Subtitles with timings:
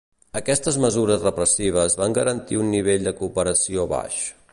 [0.39, 4.25] Aquestes mesures repressives van garantir un nivell de cooperació baix.